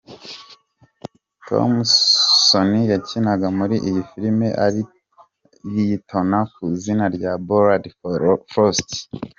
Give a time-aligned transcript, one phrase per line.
[1.45, 4.81] Thompson yakinaga muri iyi Filimi ari
[5.71, 7.85] liyetona ku izina rya Barold
[8.49, 8.89] Frost.